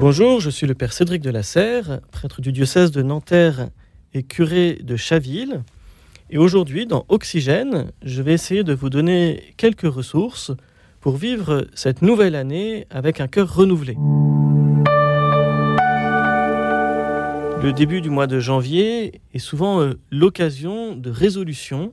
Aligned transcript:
Bonjour, 0.00 0.38
je 0.38 0.48
suis 0.48 0.68
le 0.68 0.74
Père 0.74 0.92
Cédric 0.92 1.22
de 1.22 1.30
la 1.30 1.42
Serre, 1.42 2.00
prêtre 2.12 2.40
du 2.40 2.52
diocèse 2.52 2.92
de 2.92 3.02
Nanterre 3.02 3.68
et 4.14 4.22
curé 4.22 4.78
de 4.80 4.94
Chaville. 4.94 5.64
Et 6.30 6.38
aujourd'hui, 6.38 6.86
dans 6.86 7.04
Oxygène, 7.08 7.90
je 8.04 8.22
vais 8.22 8.32
essayer 8.32 8.62
de 8.62 8.72
vous 8.72 8.90
donner 8.90 9.54
quelques 9.56 9.92
ressources 9.92 10.52
pour 11.00 11.16
vivre 11.16 11.66
cette 11.74 12.00
nouvelle 12.00 12.36
année 12.36 12.86
avec 12.90 13.20
un 13.20 13.26
cœur 13.26 13.52
renouvelé. 13.52 13.96
Le 17.60 17.72
début 17.72 18.00
du 18.00 18.08
mois 18.08 18.28
de 18.28 18.38
janvier 18.38 19.20
est 19.34 19.40
souvent 19.40 19.80
euh, 19.80 19.98
l'occasion 20.12 20.94
de 20.94 21.10
résolution, 21.10 21.92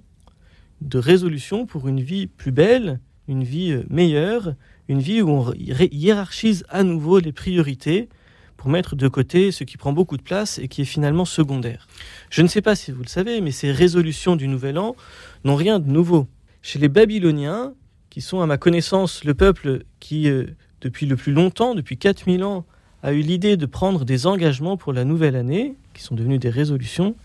de 0.82 1.00
résolution 1.00 1.66
pour 1.66 1.88
une 1.88 2.02
vie 2.02 2.28
plus 2.28 2.52
belle, 2.52 3.00
une 3.28 3.44
vie 3.44 3.72
euh, 3.72 3.84
meilleure, 3.90 4.56
une 4.88 5.00
vie 5.00 5.22
où 5.22 5.30
on 5.30 5.54
hiérarchise 5.54 6.66
à 6.70 6.84
nouveau 6.84 7.20
les 7.20 7.32
priorités 7.32 8.10
pour 8.58 8.70
mettre 8.70 8.96
de 8.96 9.08
côté 9.08 9.52
ce 9.52 9.64
qui 9.64 9.78
prend 9.78 9.94
beaucoup 9.94 10.18
de 10.18 10.22
place 10.22 10.60
et 10.60 10.68
qui 10.68 10.82
est 10.82 10.86
finalement 10.86 11.26
secondaire. 11.26 11.88
Je 12.30 12.42
ne 12.42 12.48
sais 12.48 12.62
pas 12.62 12.76
si 12.76 12.92
vous 12.92 13.02
le 13.02 13.08
savez, 13.08 13.42
mais 13.42 13.52
ces 13.52 13.72
résolutions 13.72 14.36
du 14.36 14.48
Nouvel 14.48 14.78
An 14.78 14.96
n'ont 15.44 15.56
rien 15.56 15.80
de 15.80 15.90
nouveau. 15.90 16.28
Chez 16.62 16.80
les 16.80 16.90
Babyloniens, 16.90 17.74
qui 18.10 18.22
sont 18.22 18.42
à 18.42 18.46
ma 18.46 18.58
connaissance 18.58 19.24
le 19.24 19.34
peuple 19.34 19.84
qui, 20.00 20.30
euh, 20.30 20.46
depuis 20.82 21.06
le 21.06 21.16
plus 21.16 21.34
longtemps, 21.34 21.76
depuis 21.76 21.98
4000 21.98 22.44
ans, 22.44 22.66
a 23.04 23.14
eu 23.14 23.22
l'idée 23.22 23.58
de 23.58 23.66
prendre 23.66 24.04
des 24.04 24.26
engagements 24.26 24.78
pour 24.78 24.94
la 24.94 25.04
nouvelle 25.04 25.36
année, 25.36 25.76
qui 25.94 26.02
sont 26.02 26.16
devenus 26.16 26.40
des 26.40 26.50
résolutions, 26.50 27.16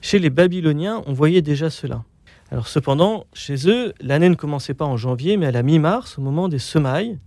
chez 0.00 0.18
les 0.18 0.30
Babyloniens, 0.30 1.02
on 1.06 1.12
voyait 1.12 1.42
déjà 1.42 1.70
cela. 1.70 2.04
Cependant, 2.64 3.26
chez 3.32 3.68
eux, 3.68 3.94
l'année 4.00 4.28
ne 4.28 4.34
commençait 4.34 4.74
pas 4.74 4.84
en 4.84 4.96
janvier, 4.96 5.36
mais 5.36 5.46
à 5.46 5.52
la 5.52 5.62
mi-mars, 5.62 6.18
au 6.18 6.22
moment 6.22 6.48
des 6.48 6.58
semailles. 6.58 7.18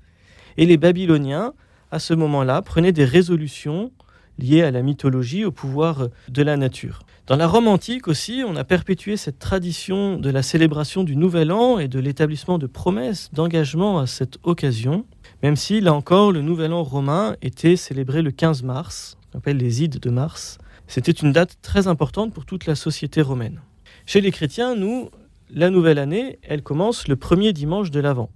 Et 0.57 0.65
les 0.65 0.77
Babyloniens, 0.77 1.53
à 1.91 1.99
ce 1.99 2.13
moment-là, 2.13 2.61
prenaient 2.61 2.91
des 2.91 3.05
résolutions 3.05 3.91
liées 4.37 4.61
à 4.61 4.71
la 4.71 4.81
mythologie, 4.81 5.45
au 5.45 5.51
pouvoir 5.51 6.09
de 6.29 6.43
la 6.43 6.57
nature. 6.57 6.99
Dans 7.27 7.37
la 7.37 7.47
Rome 7.47 7.67
antique 7.67 8.07
aussi, 8.07 8.43
on 8.45 8.55
a 8.55 8.63
perpétué 8.63 9.17
cette 9.17 9.39
tradition 9.39 10.17
de 10.17 10.29
la 10.29 10.43
célébration 10.43 11.03
du 11.03 11.15
Nouvel 11.15 11.51
An 11.51 11.79
et 11.79 11.87
de 11.87 11.99
l'établissement 11.99 12.57
de 12.57 12.67
promesses 12.67 13.29
d'engagement 13.33 13.99
à 13.99 14.07
cette 14.07 14.37
occasion, 14.43 15.05
même 15.41 15.55
si, 15.55 15.81
là 15.81 15.93
encore, 15.93 16.31
le 16.31 16.41
Nouvel 16.41 16.73
An 16.73 16.83
romain 16.83 17.35
était 17.41 17.77
célébré 17.77 18.21
le 18.21 18.31
15 18.31 18.63
mars, 18.63 19.17
on 19.33 19.39
appelle 19.39 19.57
les 19.57 19.83
Ides 19.83 19.99
de 19.99 20.09
mars. 20.09 20.59
C'était 20.87 21.11
une 21.11 21.31
date 21.31 21.57
très 21.61 21.87
importante 21.87 22.33
pour 22.33 22.45
toute 22.45 22.67
la 22.67 22.75
société 22.75 23.21
romaine. 23.21 23.61
Chez 24.07 24.21
les 24.21 24.29
chrétiens, 24.29 24.75
nous, 24.75 25.09
la 25.49 25.71
nouvelle 25.71 25.97
année, 25.97 26.37
elle 26.43 26.61
commence 26.61 27.07
le 27.07 27.15
premier 27.15 27.53
dimanche 27.53 27.89
de 27.89 27.99
l'Avent. 27.99 28.29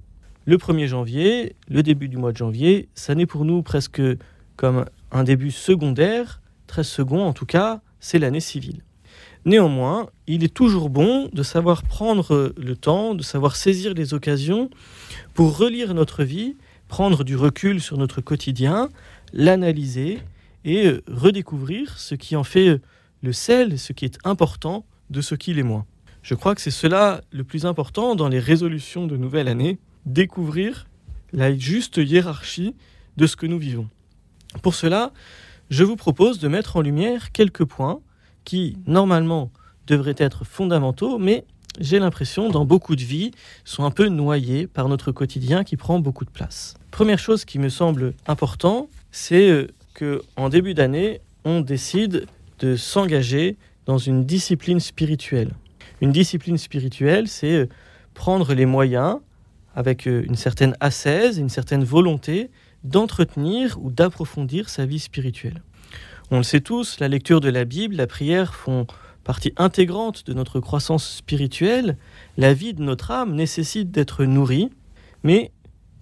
Le 0.46 0.58
1er 0.58 0.88
janvier, 0.88 1.56
le 1.68 1.84
début 1.84 2.10
du 2.10 2.18
mois 2.18 2.32
de 2.32 2.38
janvier, 2.38 2.90
ça 2.96 3.14
n'est 3.14 3.28
pour 3.28 3.46
nous 3.46 3.62
presque 3.62 4.02
comme 4.56 4.86
un 5.12 5.24
début 5.24 5.52
secondaire, 5.52 6.42
très 6.66 6.84
second 6.84 7.24
en 7.24 7.34
tout 7.34 7.46
cas, 7.46 7.82
c'est 8.00 8.18
l'année 8.18 8.40
civile. 8.40 8.82
Néanmoins, 9.46 10.10
il 10.26 10.44
est 10.44 10.54
toujours 10.54 10.90
bon 10.90 11.30
de 11.32 11.44
savoir 11.44 11.84
prendre 11.84 12.52
le 12.58 12.76
temps, 12.76 13.14
de 13.14 13.22
savoir 13.22 13.56
saisir 13.56 13.94
les 13.94 14.16
occasions 14.16 14.72
pour 15.36 15.56
relire 15.56 15.94
notre 15.94 16.24
vie, 16.24 16.58
prendre 16.88 17.24
du 17.24 17.36
recul 17.36 17.80
sur 17.80 17.98
notre 17.98 18.22
quotidien, 18.22 18.90
l'analyser 19.34 20.18
et 20.66 20.94
redécouvrir 21.08 22.00
ce 22.00 22.16
qui 22.16 22.36
en 22.36 22.44
fait 22.44 22.82
le 23.22 23.34
sel, 23.34 23.78
ce 23.78 23.94
qui 23.94 24.06
est 24.06 24.18
important 24.24 24.84
de 25.10 25.22
ce 25.22 25.36
qu'il 25.36 25.60
est 25.60 25.64
moins. 25.64 25.86
Je 26.22 26.36
crois 26.36 26.56
que 26.56 26.62
c'est 26.62 26.72
cela 26.72 27.22
le 27.32 27.44
plus 27.44 27.66
important 27.66 28.16
dans 28.16 28.28
les 28.28 28.40
résolutions 28.40 29.08
de 29.08 29.18
nouvelle 29.18 29.48
année, 29.48 29.80
découvrir 30.06 30.88
la 31.32 31.56
juste 31.56 31.98
hiérarchie 31.98 32.76
de 33.18 33.28
ce 33.28 33.36
que 33.36 33.46
nous 33.46 33.60
vivons. 33.60 33.88
Pour 34.62 34.74
cela, 34.74 35.14
je 35.70 35.84
vous 35.84 35.96
propose 35.96 36.40
de 36.40 36.48
mettre 36.48 36.78
en 36.78 36.82
lumière 36.82 37.32
quelques 37.32 37.66
points 37.66 38.02
qui, 38.44 38.78
normalement, 38.88 39.52
devraient 39.88 40.16
être 40.18 40.44
fondamentaux, 40.44 41.20
mais 41.20 41.46
j'ai 41.80 42.00
l'impression, 42.00 42.50
dans 42.50 42.66
beaucoup 42.66 42.96
de 42.96 43.02
vies, 43.02 43.32
sont 43.64 43.84
un 43.86 43.92
peu 43.92 44.08
noyés 44.08 44.68
par 44.68 44.90
notre 44.90 45.12
quotidien 45.12 45.64
qui 45.64 45.78
prend 45.78 46.00
beaucoup 46.00 46.26
de 46.26 46.30
place. 46.30 46.74
Première 46.92 47.20
chose 47.20 47.46
qui 47.46 47.60
me 47.60 47.70
semble 47.70 48.14
important, 48.28 48.90
c'est 49.12 49.50
euh, 49.50 49.68
que 49.94 50.22
en 50.36 50.50
début 50.50 50.74
d'année, 50.74 51.22
on 51.46 51.62
décide 51.62 52.26
de 52.60 52.76
s'engager 52.76 53.58
dans 53.90 53.98
une 53.98 54.24
discipline 54.24 54.80
spirituelle. 54.80 55.56
Une 56.00 56.12
discipline 56.12 56.60
spirituelle, 56.60 57.28
c'est 57.28 57.56
euh, 57.56 57.70
prendre 58.14 58.54
les 58.54 58.68
moyens, 58.68 59.18
avec 59.74 60.08
euh, 60.08 60.24
une 60.28 60.36
certaine 60.36 60.76
ascèse, 60.80 61.40
une 61.40 61.50
certaine 61.50 61.84
volonté, 61.84 62.52
d'entretenir 62.84 63.80
ou 63.82 63.90
d'approfondir 63.90 64.70
sa 64.70 64.86
vie 64.86 65.00
spirituelle. 65.00 65.64
On 66.30 66.38
le 66.38 66.44
sait 66.44 66.62
tous, 66.62 67.00
la 67.00 67.08
lecture 67.08 67.42
de 67.42 67.50
la 67.50 67.66
Bible, 67.66 67.96
la 67.96 68.06
prière 68.06 68.54
font 68.54 68.86
partie 69.24 69.54
intégrante 69.58 70.24
de 70.28 70.34
notre 70.34 70.60
croissance 70.60 71.10
spirituelle. 71.10 71.98
La 72.38 72.54
vie 72.54 72.76
de 72.76 72.84
notre 72.84 73.10
âme 73.10 73.34
nécessite 73.34 73.90
d'être 73.90 74.24
nourrie, 74.24 74.70
mais 75.24 75.52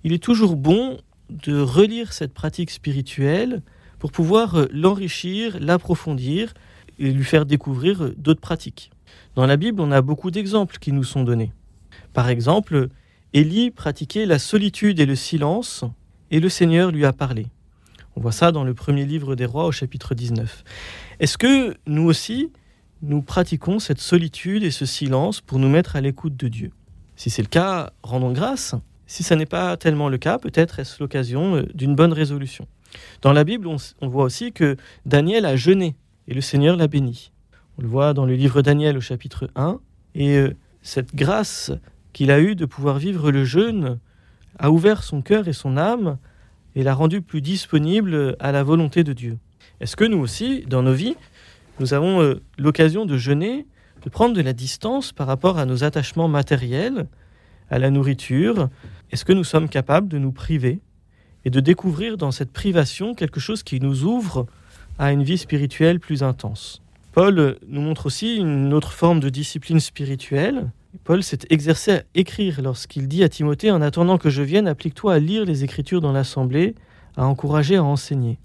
il 0.04 0.12
est 0.12 0.22
toujours 0.22 0.58
bon 0.58 0.98
de 1.30 1.58
relire 1.58 2.12
cette 2.12 2.34
pratique 2.34 2.70
spirituelle 2.70 3.62
pour 3.98 4.12
pouvoir 4.12 4.56
euh, 4.56 4.66
l'enrichir, 4.74 5.58
l'approfondir, 5.62 6.54
et 7.00 7.12
lui 7.12 7.24
faire 7.24 7.46
découvrir 7.46 8.12
d'autres 8.18 8.42
pratiques. 8.42 8.92
Dans 9.36 9.46
la 9.46 9.58
Bible, 9.58 9.82
on 9.82 9.92
a 9.92 10.02
beaucoup 10.02 10.32
d'exemples 10.32 10.78
qui 10.80 10.92
nous 10.92 11.04
sont 11.04 11.24
donnés. 11.24 11.52
Par 12.14 12.30
exemple, 12.30 12.90
Élie 13.34 13.72
pratiquait 13.72 14.26
la 14.26 14.40
solitude 14.40 15.00
et 15.00 15.06
le 15.06 15.16
silence, 15.16 15.84
et 16.32 16.40
le 16.40 16.50
Seigneur 16.50 16.92
lui 16.92 17.06
a 17.06 17.14
parlé. 17.14 17.48
On 18.16 18.22
voit 18.22 18.32
ça 18.32 18.52
dans 18.52 18.64
le 18.64 18.74
premier 18.74 19.06
livre 19.06 19.36
des 19.36 19.46
rois 19.46 19.66
au 19.66 19.72
chapitre 19.72 20.16
19. 20.16 20.64
Est-ce 21.20 21.38
que 21.38 21.76
nous 21.86 22.04
aussi, 22.04 22.52
nous 23.04 23.22
pratiquons 23.22 23.80
cette 23.80 24.00
solitude 24.00 24.64
et 24.64 24.72
ce 24.72 24.86
silence 24.86 25.40
pour 25.40 25.60
nous 25.60 25.70
mettre 25.70 25.96
à 25.96 26.02
l'écoute 26.02 26.36
de 26.36 26.48
Dieu? 26.48 26.72
Si 27.16 27.30
c'est 27.30 27.44
le 27.44 27.48
cas, 27.48 27.92
rendons 28.04 28.32
grâce. 28.32 28.76
Si 29.08 29.24
ce 29.24 29.34
n'est 29.34 29.46
pas 29.46 29.78
tellement 29.78 30.10
le 30.10 30.18
cas, 30.18 30.38
peut-être 30.38 30.80
est-ce 30.80 31.02
l'occasion 31.02 31.56
euh, 31.56 31.64
d'une 31.74 31.96
bonne 31.96 32.14
résolution. 32.14 32.68
Dans 33.22 33.34
la 33.34 33.44
Bible, 33.44 33.68
on, 33.68 34.08
voit 34.08 34.24
aussi 34.24 34.52
que 34.52 34.78
Daniel 35.06 35.46
a 35.46 35.56
jeûné 35.56 35.96
et 36.28 36.34
le 36.34 36.42
Seigneur 36.42 36.76
l'a 36.76 36.88
béni. 36.88 37.32
On 37.78 37.82
le 37.82 37.88
voit 37.88 38.14
dans 38.14 38.26
le 38.26 38.36
livre 38.36 38.62
Daniel 38.62 38.98
au 38.98 39.02
chapitre 39.02 39.50
1, 39.56 39.80
et 40.16 40.38
euh, 40.38 40.54
cette 40.82 41.16
grâce 41.16 41.72
qu'il 42.14 42.32
a 42.32 42.40
eue 42.40 42.56
de 42.56 42.66
pouvoir 42.66 42.98
vivre 42.98 43.32
le 43.32 43.46
jeûne 43.46 44.00
a 44.58 44.72
ouvert 44.72 45.04
son 45.04 45.22
cœur 45.22 45.48
et 45.48 45.54
son 45.54 45.78
âme 45.78 46.18
et 46.76 46.84
l'a 46.84 46.94
rendu 46.94 47.22
plus 47.22 47.42
disponible 47.42 48.36
à 48.40 48.52
la 48.52 48.64
volonté 48.64 49.04
de 49.04 49.14
Dieu. 49.14 49.38
Est-ce 49.80 49.96
que 49.96 50.04
nous 50.04 50.18
aussi, 50.18 50.66
dans 50.68 50.82
nos 50.82 50.94
vies, 50.94 51.16
nous 51.80 51.94
avons 51.94 52.22
euh, 52.22 52.42
l'occasion 52.58 53.06
de 53.06 53.18
jeûner, 53.18 53.68
de 54.04 54.10
prendre 54.10 54.36
de 54.36 54.42
la 54.42 54.54
distance 54.54 55.12
par 55.12 55.28
rapport 55.28 55.60
à 55.60 55.66
nos 55.66 55.84
attachements 55.84 56.28
matériels, 56.28 57.08
à 57.70 57.78
la 57.78 57.92
nourriture? 57.92 58.70
Est-ce 59.12 59.26
que 59.26 59.34
nous 59.34 59.44
sommes 59.44 59.70
capables 59.70 60.08
de 60.08 60.18
nous 60.18 60.32
priver 60.32 60.80
et 61.46 61.50
de 61.50 61.60
découvrir 61.60 62.18
dans 62.18 62.32
cette 62.32 62.52
privation 62.52 63.14
quelque 63.14 63.40
chose 63.40 63.64
qui 63.64 63.80
nous 63.80 64.04
ouvre 64.04 64.48
à 64.98 65.12
une 65.12 65.24
vie 65.24 65.38
spirituelle 65.38 66.00
plus 66.00 66.24
intense. 66.24 66.82
Paul 67.14 67.58
nous 67.68 67.82
montre 67.82 68.06
aussi 68.06 68.36
une 68.38 68.74
autre 68.74 68.92
forme 68.92 69.20
de 69.20 69.30
discipline 69.30 69.80
spirituelle. 69.80 70.70
Paul 71.04 71.24
s'est 71.24 71.40
exercé 71.50 71.92
à 71.92 72.04
écrire 72.16 72.62
lorsqu'il 72.62 73.08
dit 73.08 73.24
à 73.24 73.30
Timothée, 73.30 73.72
en 73.72 73.82
attendant 73.82 74.18
que 74.18 74.30
je 74.30 74.44
vienne, 74.44 74.68
applique-toi 74.68 75.16
à 75.16 75.20
lire 75.20 75.46
les 75.46 75.64
Écritures 75.64 76.02
dans 76.02 76.12
l'Assemblée, 76.12 76.76
à 77.16 77.26
encourager, 77.26 77.76
à 77.76 77.84
enseigner. 77.84 78.38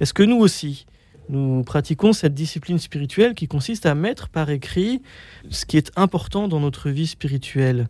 Est-ce 0.00 0.14
que 0.14 0.22
nous 0.22 0.36
aussi, 0.36 0.86
nous 1.28 1.62
pratiquons 1.62 2.12
cette 2.12 2.34
discipline 2.34 2.78
spirituelle 2.78 3.34
qui 3.34 3.48
consiste 3.48 3.86
à 3.86 3.94
mettre 3.94 4.28
par 4.28 4.50
écrit 4.50 5.02
ce 5.50 5.66
qui 5.66 5.76
est 5.76 5.90
important 5.96 6.48
dans 6.48 6.60
notre 6.60 6.90
vie 6.90 7.06
spirituelle? 7.06 7.88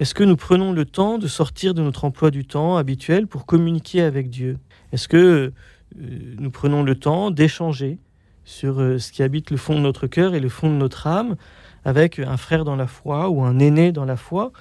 Est-ce 0.00 0.14
que 0.14 0.24
nous 0.24 0.36
prenons 0.36 0.72
le 0.72 0.86
temps 0.86 1.18
de 1.18 1.28
sortir 1.28 1.74
de 1.74 1.82
notre 1.82 2.04
emploi 2.04 2.30
du 2.30 2.46
temps 2.46 2.78
habituel 2.78 3.26
pour 3.26 3.44
communiquer 3.44 4.00
avec 4.00 4.30
Dieu? 4.30 4.58
Est-ce 4.92 5.08
que 5.08 5.52
nous 5.96 6.50
prenons 6.50 6.82
le 6.82 6.94
temps 6.94 7.30
d'échanger 7.30 7.98
sur 8.44 8.80
euh, 8.80 8.98
ce 8.98 9.12
qui 9.12 9.22
habite 9.22 9.50
le 9.50 9.56
fond 9.56 9.74
de 9.74 9.80
notre 9.80 10.06
cœur 10.06 10.34
et 10.34 10.40
le 10.40 10.48
fond 10.48 10.68
de 10.70 10.76
notre 10.76 11.06
âme 11.06 11.36
avec 11.84 12.18
un 12.18 12.36
frère 12.36 12.64
dans 12.64 12.76
la 12.76 12.86
foi 12.86 13.30
ou 13.30 13.42
un 13.42 13.58
aîné 13.58 13.92
dans 13.92 14.04
la 14.04 14.16
foi 14.16 14.52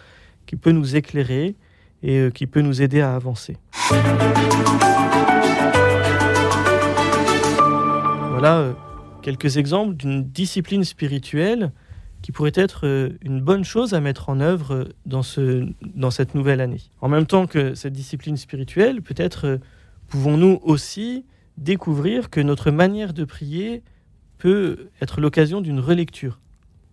qui 0.46 0.56
peut 0.56 0.72
nous 0.72 0.96
éclairer 0.96 1.56
et 2.04 2.20
euh, 2.20 2.30
qui 2.30 2.48
peut 2.48 2.62
nous 2.62 2.82
aider 2.82 3.02
à 3.02 3.16
avancer. 3.16 3.58
Voilà 8.30 8.74
quelques 9.22 9.58
exemples 9.58 9.96
d'une 9.96 10.24
discipline 10.24 10.84
spirituelle 10.84 11.72
qui 12.22 12.32
pourrait 12.32 12.52
être 12.56 13.12
une 13.22 13.42
bonne 13.42 13.64
chose 13.64 13.94
à 13.94 14.02
mettre 14.02 14.30
en 14.30 14.40
œuvre 14.40 14.90
dans, 15.06 15.24
ce, 15.24 15.68
dans 15.82 16.12
cette 16.12 16.36
nouvelle 16.36 16.62
année. 16.62 16.82
En 17.02 17.08
même 17.08 17.26
temps 17.26 17.48
que 17.48 17.76
cette 17.76 17.94
discipline 17.94 18.38
spirituelle, 18.38 19.02
peut-être 19.02 19.60
pouvons-nous 20.10 20.60
aussi 20.64 21.26
découvrir 21.58 22.30
que 22.30 22.42
notre 22.42 22.72
manière 22.72 23.14
de 23.14 23.24
prier 23.24 23.84
peut 24.38 24.90
être 25.02 25.22
l'occasion 25.22 25.62
d'une 25.62 25.80
relecture? 25.80 26.40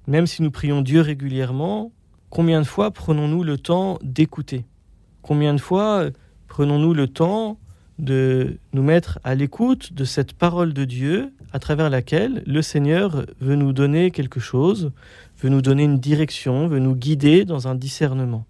Même 0.06 0.26
si 0.26 0.42
nous 0.42 0.50
prions 0.50 0.82
Dieu 0.82 1.00
régulièrement, 1.00 1.92
combien 2.30 2.60
de 2.60 2.66
fois 2.66 2.90
prenons-nous 2.90 3.42
le 3.42 3.58
temps 3.58 3.98
d'écouter? 4.02 4.64
Combien 5.22 5.54
de 5.54 5.60
fois 5.60 6.10
prenons-nous 6.46 6.94
le 6.94 7.08
temps 7.08 7.58
de 7.98 8.58
nous 8.74 8.82
mettre 8.82 9.18
à 9.24 9.34
l'écoute 9.34 9.94
de 9.94 10.04
cette 10.04 10.34
parole 10.34 10.74
de 10.74 10.84
Dieu 10.84 11.32
à 11.52 11.58
travers 11.58 11.88
laquelle 11.88 12.42
le 12.46 12.60
Seigneur 12.60 13.24
veut 13.40 13.56
nous 13.56 13.72
donner 13.72 14.10
quelque 14.10 14.40
chose, 14.40 14.92
veut 15.40 15.48
nous 15.48 15.62
donner 15.62 15.84
une 15.84 15.98
direction, 15.98 16.68
veut 16.68 16.78
nous 16.78 16.94
guider 16.94 17.44
dans 17.46 17.66
un 17.66 17.74
discernement? 17.74 18.44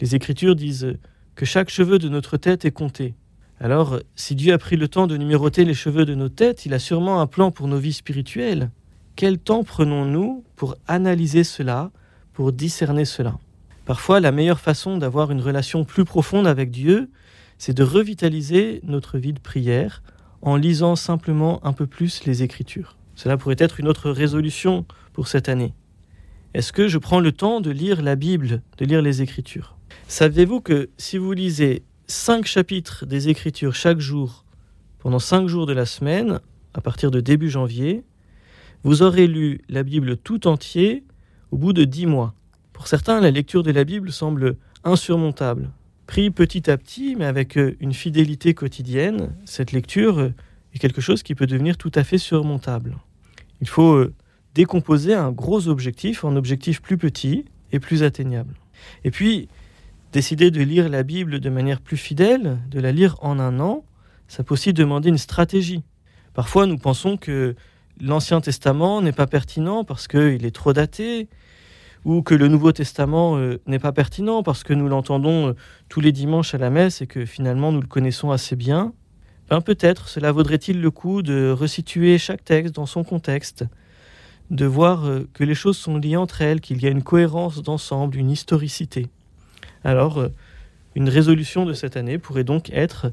Les 0.00 0.14
Écritures 0.14 0.56
disent 0.56 0.96
que 1.34 1.44
chaque 1.44 1.68
cheveu 1.68 1.98
de 1.98 2.08
notre 2.08 2.38
tête 2.38 2.64
est 2.64 2.70
compté. 2.70 3.14
Alors, 3.58 4.00
si 4.14 4.34
Dieu 4.34 4.52
a 4.52 4.58
pris 4.58 4.76
le 4.76 4.86
temps 4.86 5.06
de 5.06 5.16
numéroter 5.16 5.64
les 5.64 5.74
cheveux 5.74 6.04
de 6.04 6.14
nos 6.14 6.28
têtes, 6.28 6.66
il 6.66 6.74
a 6.74 6.78
sûrement 6.78 7.20
un 7.22 7.26
plan 7.26 7.50
pour 7.50 7.68
nos 7.68 7.78
vies 7.78 7.94
spirituelles. 7.94 8.70
Quel 9.16 9.38
temps 9.38 9.64
prenons-nous 9.64 10.44
pour 10.56 10.76
analyser 10.86 11.42
cela, 11.42 11.90
pour 12.34 12.52
discerner 12.52 13.06
cela? 13.06 13.38
Parfois, 13.86 14.20
la 14.20 14.30
meilleure 14.30 14.60
façon 14.60 14.98
d'avoir 14.98 15.30
une 15.30 15.40
relation 15.40 15.84
plus 15.84 16.04
profonde 16.04 16.46
avec 16.46 16.70
Dieu, 16.70 17.08
c'est 17.56 17.72
de 17.72 17.82
revitaliser 17.82 18.80
notre 18.82 19.16
vie 19.16 19.32
de 19.32 19.40
prière 19.40 20.02
en 20.42 20.56
lisant 20.56 20.94
simplement 20.94 21.64
un 21.64 21.72
peu 21.72 21.86
plus 21.86 22.24
les 22.26 22.42
Écritures. 22.42 22.98
Cela 23.14 23.38
pourrait 23.38 23.56
être 23.58 23.80
une 23.80 23.88
autre 23.88 24.10
résolution 24.10 24.84
pour 25.14 25.28
cette 25.28 25.48
année. 25.48 25.72
Est-ce 26.52 26.74
que 26.74 26.88
je 26.88 26.98
prends 26.98 27.20
le 27.20 27.32
temps 27.32 27.62
de 27.62 27.70
lire 27.70 28.02
la 28.02 28.16
Bible, 28.16 28.60
de 28.76 28.84
lire 28.84 29.00
les 29.00 29.22
Écritures? 29.22 29.78
Savez-vous 30.08 30.60
que 30.60 30.90
si 30.98 31.16
vous 31.16 31.32
lisez 31.32 31.84
cinq 32.06 32.46
chapitres 32.46 33.06
des 33.06 33.28
Écritures 33.28 33.74
chaque 33.74 33.98
jour, 33.98 34.44
pendant 34.98 35.18
cinq 35.18 35.48
jours 35.48 35.66
de 35.66 35.72
la 35.72 35.86
semaine, 35.86 36.40
à 36.74 36.80
partir 36.80 37.10
de 37.10 37.20
début 37.20 37.50
janvier, 37.50 38.04
vous 38.84 39.02
aurez 39.02 39.26
lu 39.26 39.60
la 39.68 39.82
Bible 39.82 40.16
tout 40.16 40.46
entier 40.46 41.04
au 41.50 41.58
bout 41.58 41.72
de 41.72 41.84
dix 41.84 42.06
mois. 42.06 42.34
Pour 42.72 42.86
certains, 42.86 43.20
la 43.20 43.30
lecture 43.30 43.62
de 43.62 43.70
la 43.70 43.84
Bible 43.84 44.12
semble 44.12 44.56
insurmontable. 44.84 45.70
Pris 46.06 46.30
petit 46.30 46.70
à 46.70 46.76
petit, 46.76 47.16
mais 47.16 47.24
avec 47.24 47.58
euh, 47.58 47.76
une 47.80 47.92
fidélité 47.92 48.54
quotidienne, 48.54 49.34
cette 49.44 49.72
lecture 49.72 50.20
euh, 50.20 50.34
est 50.74 50.78
quelque 50.78 51.00
chose 51.00 51.24
qui 51.24 51.34
peut 51.34 51.46
devenir 51.46 51.76
tout 51.76 51.90
à 51.94 52.04
fait 52.04 52.18
surmontable. 52.18 52.96
Il 53.60 53.68
faut 53.68 53.94
euh, 53.94 54.14
décomposer 54.54 55.14
un 55.14 55.32
gros 55.32 55.66
objectif 55.66 56.24
en 56.24 56.36
objectifs 56.36 56.80
plus 56.80 56.98
petits 56.98 57.46
et 57.72 57.80
plus 57.80 58.04
atteignables. 58.04 58.54
Et 59.02 59.10
puis, 59.10 59.48
décider 60.16 60.50
de 60.50 60.62
lire 60.62 60.88
la 60.88 61.02
Bible 61.02 61.40
de 61.40 61.50
manière 61.50 61.82
plus 61.82 61.98
fidèle, 61.98 62.56
de 62.70 62.80
la 62.80 62.90
lire 62.90 63.16
en 63.20 63.38
un 63.38 63.60
an, 63.60 63.84
ça 64.28 64.42
peut 64.42 64.54
aussi 64.54 64.72
demander 64.72 65.10
une 65.10 65.18
stratégie. 65.18 65.82
Parfois, 66.32 66.64
nous 66.64 66.78
pensons 66.78 67.18
que 67.18 67.54
l'Ancien 68.00 68.40
Testament 68.40 69.02
n'est 69.02 69.12
pas 69.12 69.26
pertinent 69.26 69.84
parce 69.84 70.08
qu'il 70.08 70.46
est 70.46 70.54
trop 70.54 70.72
daté, 70.72 71.28
ou 72.06 72.22
que 72.22 72.34
le 72.34 72.48
Nouveau 72.48 72.72
Testament 72.72 73.36
euh, 73.36 73.60
n'est 73.66 73.78
pas 73.78 73.92
pertinent 73.92 74.42
parce 74.42 74.64
que 74.64 74.72
nous 74.72 74.88
l'entendons 74.88 75.48
euh, 75.48 75.52
tous 75.90 76.00
les 76.00 76.12
dimanches 76.12 76.54
à 76.54 76.58
la 76.58 76.70
messe 76.70 77.02
et 77.02 77.06
que 77.06 77.26
finalement 77.26 77.70
nous 77.70 77.82
le 77.82 77.86
connaissons 77.86 78.30
assez 78.30 78.56
bien. 78.56 78.94
Ben, 79.50 79.60
peut-être 79.60 80.08
cela 80.08 80.32
vaudrait-il 80.32 80.80
le 80.80 80.90
coup 80.90 81.20
de 81.20 81.50
resituer 81.50 82.16
chaque 82.16 82.42
texte 82.42 82.74
dans 82.74 82.86
son 82.86 83.04
contexte, 83.04 83.66
de 84.50 84.64
voir 84.64 85.04
euh, 85.04 85.28
que 85.34 85.44
les 85.44 85.54
choses 85.54 85.76
sont 85.76 85.98
liées 85.98 86.16
entre 86.16 86.40
elles, 86.40 86.62
qu'il 86.62 86.82
y 86.82 86.86
a 86.86 86.90
une 86.90 87.02
cohérence 87.02 87.62
d'ensemble, 87.62 88.16
une 88.16 88.30
historicité. 88.30 89.08
Alors, 89.86 90.18
euh, 90.18 90.32
une 90.96 91.08
résolution 91.08 91.64
de 91.64 91.72
cette 91.72 91.96
année 91.96 92.18
pourrait 92.18 92.42
donc 92.42 92.70
être 92.70 93.12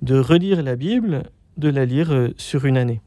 de 0.00 0.18
relire 0.18 0.62
la 0.62 0.74
Bible, 0.74 1.24
de 1.58 1.68
la 1.68 1.84
lire 1.84 2.14
euh, 2.14 2.32
sur 2.38 2.64
une 2.64 2.78
année. 2.78 3.02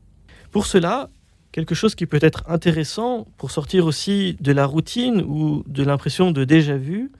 Pour 0.52 0.68
cela, 0.68 1.10
quelque 1.52 1.74
chose 1.74 1.96
qui 1.96 2.06
peut 2.06 2.20
être 2.22 2.44
intéressant 2.48 3.26
pour 3.38 3.50
sortir 3.50 3.88
aussi 3.88 4.38
de 4.40 4.52
la 4.52 4.68
routine 4.68 5.22
ou 5.22 5.64
de 5.66 5.82
l'impression 5.82 6.30
de 6.30 6.44
déjà 6.44 6.78
vu, 6.78 7.12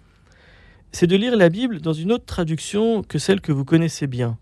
c'est 0.92 1.08
de 1.08 1.16
lire 1.16 1.36
la 1.36 1.50
Bible 1.50 1.82
dans 1.82 1.94
une 1.94 2.12
autre 2.12 2.26
traduction 2.26 3.02
que 3.02 3.18
celle 3.18 3.42
que 3.42 3.52
vous 3.52 3.66
connaissez 3.66 4.06
bien. 4.06 4.38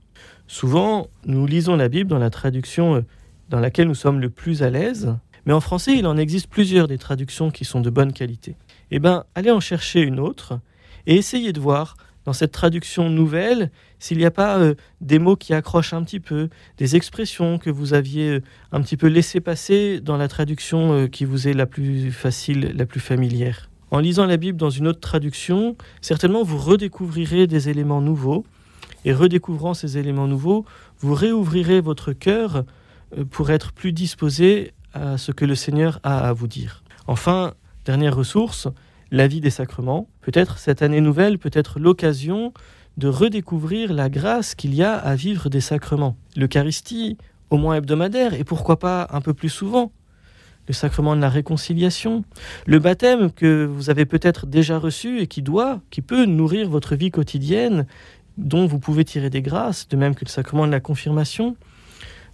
Souvent, 0.47 1.07
nous 1.25 1.45
lisons 1.45 1.77
la 1.77 1.87
Bible 1.87 2.09
dans 2.09 2.19
la 2.19 2.31
traduction 2.31 2.95
euh, 2.95 3.01
dans 3.47 3.61
laquelle 3.61 3.87
nous 3.87 3.95
sommes 3.95 4.19
le 4.19 4.29
plus 4.29 4.61
à 4.61 4.69
l'aise, 4.69 5.15
mais 5.45 5.53
en 5.53 5.61
français, 5.61 5.93
il 5.97 6.05
en 6.05 6.17
existe 6.17 6.47
plusieurs 6.47 6.89
des 6.89 6.97
traductions 6.97 7.49
qui 7.49 7.63
sont 7.63 7.79
de 7.79 7.89
bonne 7.89 8.11
qualité. 8.11 8.57
Eh 8.91 8.99
bien, 8.99 9.23
allez 9.35 9.51
en 9.51 9.61
chercher 9.61 10.01
une 10.01 10.19
autre 10.19 10.59
et 11.07 11.15
essayez 11.15 11.53
de 11.53 11.59
voir 11.59 11.95
dans 12.25 12.33
cette 12.33 12.51
traduction 12.51 13.09
nouvelle 13.09 13.71
s'il 13.99 14.17
n'y 14.17 14.25
a 14.25 14.31
pas 14.31 14.57
euh, 14.57 14.75
des 14.99 15.19
mots 15.19 15.35
qui 15.35 15.53
accrochent 15.53 15.93
un 15.93 16.03
petit 16.03 16.19
peu, 16.19 16.49
des 16.77 16.95
expressions 16.95 17.57
que 17.57 17.69
vous 17.69 17.93
aviez 17.93 18.29
euh, 18.29 18.41
un 18.71 18.81
petit 18.81 18.97
peu 18.97 19.07
laissé 19.07 19.39
passer 19.39 20.01
dans 20.01 20.17
la 20.17 20.27
traduction 20.27 20.91
euh, 20.93 21.07
qui 21.07 21.23
vous 21.23 21.47
est 21.47 21.53
la 21.53 21.65
plus 21.65 22.11
facile, 22.11 22.73
la 22.75 22.85
plus 22.85 22.99
familière. 22.99 23.69
En 23.91 23.99
lisant 23.99 24.25
la 24.25 24.37
Bible 24.37 24.57
dans 24.57 24.71
une 24.71 24.87
autre 24.87 24.99
traduction, 24.99 25.77
certainement 26.01 26.43
vous 26.43 26.57
redécouvrirez 26.57 27.47
des 27.47 27.69
éléments 27.69 28.01
nouveaux, 28.01 28.43
et 29.05 29.13
redécouvrant 29.13 29.75
ces 29.75 29.99
éléments 29.99 30.27
nouveaux, 30.27 30.65
vous 30.97 31.13
réouvrirez 31.13 31.79
votre 31.79 32.11
cœur 32.11 32.65
pour 33.29 33.51
être 33.51 33.71
plus 33.71 33.93
disposé 33.93 34.73
à 34.93 35.19
ce 35.19 35.31
que 35.31 35.45
le 35.45 35.53
Seigneur 35.53 35.99
a 36.01 36.27
à 36.27 36.33
vous 36.33 36.47
dire. 36.47 36.83
Enfin, 37.05 37.53
dernière 37.85 38.15
ressource, 38.15 38.67
la 39.11 39.27
vie 39.27 39.41
des 39.41 39.51
sacrements. 39.51 40.09
Peut-être 40.25 40.57
cette 40.57 40.81
année 40.81 41.01
nouvelle 41.01 41.37
peut 41.37 41.51
être 41.53 41.79
l'occasion 41.79 42.51
de 42.97 43.07
redécouvrir 43.07 43.93
la 43.93 44.09
grâce 44.09 44.55
qu'il 44.55 44.73
y 44.73 44.81
a 44.81 44.95
à 44.95 45.13
vivre 45.13 45.49
des 45.49 45.61
sacrements. 45.61 46.17
L'Eucharistie, 46.35 47.19
au 47.51 47.57
moins 47.57 47.75
hebdomadaire, 47.75 48.33
et 48.33 48.43
pourquoi 48.43 48.79
pas 48.79 49.07
un 49.11 49.21
peu 49.21 49.35
plus 49.35 49.49
souvent. 49.49 49.91
Le 50.67 50.73
sacrement 50.73 51.15
de 51.15 51.21
la 51.21 51.29
réconciliation, 51.29 52.23
le 52.65 52.79
baptême 52.79 53.31
que 53.31 53.65
vous 53.65 53.91
avez 53.91 54.07
peut-être 54.07 54.47
déjà 54.47 54.79
reçu 54.79 55.19
et 55.19 55.27
qui 55.27 55.43
doit, 55.43 55.81
qui 55.91 56.01
peut 56.01 56.25
nourrir 56.25 56.71
votre 56.71 56.95
vie 56.95 57.11
quotidienne, 57.11 57.85
dont 58.39 58.65
vous 58.65 58.79
pouvez 58.79 59.05
tirer 59.05 59.29
des 59.29 59.43
grâces, 59.43 59.87
de 59.89 59.95
même 59.95 60.15
que 60.15 60.25
le 60.25 60.31
sacrement 60.31 60.65
de 60.65 60.71
la 60.71 60.79
confirmation, 60.79 61.55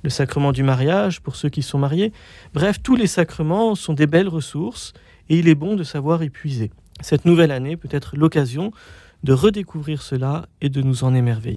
le 0.01 0.09
sacrement 0.09 0.53
du 0.53 0.63
mariage 0.63 1.19
pour 1.19 1.35
ceux 1.35 1.49
qui 1.49 1.61
sont 1.61 1.77
mariés. 1.77 2.13
Bref, 2.53 2.81
tous 2.81 2.95
les 2.95 3.07
sacrements 3.07 3.75
sont 3.75 3.93
des 3.93 4.07
belles 4.07 4.29
ressources 4.29 4.93
et 5.27 5.39
il 5.39 5.49
est 5.49 5.55
bon 5.55 5.75
de 5.75 5.83
savoir 5.83 6.23
épuiser. 6.23 6.71
Cette 7.01 7.25
nouvelle 7.25 7.51
année 7.51 7.77
peut 7.77 7.89
être 7.91 8.15
l'occasion 8.15 8.71
de 9.23 9.33
redécouvrir 9.33 10.01
cela 10.01 10.47
et 10.61 10.69
de 10.69 10.81
nous 10.81 11.03
en 11.03 11.13
émerveiller. 11.13 11.49